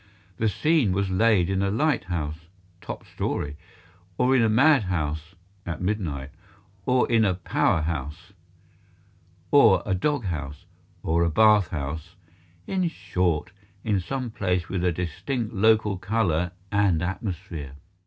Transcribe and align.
The 0.37 0.49
scene 0.49 0.93
was 0.93 1.11
laid 1.11 1.47
in 1.47 1.61
a 1.61 1.69
lighthouse 1.69 2.47
(top 2.81 3.05
story), 3.05 3.55
or 4.17 4.35
in 4.35 4.41
a 4.41 4.49
mad 4.49 4.81
house 4.85 5.35
(at 5.63 5.79
midnight), 5.79 6.31
or 6.87 7.07
in 7.11 7.23
a 7.23 7.35
power 7.35 7.81
house, 7.83 8.33
or 9.51 9.83
a 9.85 9.93
dog 9.93 10.23
house, 10.25 10.65
or 11.03 11.23
a 11.23 11.29
bath 11.29 11.67
house, 11.67 12.15
in 12.65 12.87
short, 12.87 13.51
in 13.83 13.99
some 13.99 14.31
place 14.31 14.67
with 14.69 14.83
a 14.83 14.91
distinct 14.91 15.53
local 15.53 15.99
color 15.99 16.49
and 16.71 17.03
atmosphere. 17.03 17.73